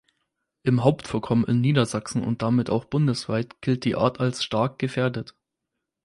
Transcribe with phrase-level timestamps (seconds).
[0.63, 5.35] Im Hauptvorkommen in Niedersachsen und damit auch bundesweit gilt die Art als „stark gefährdet“.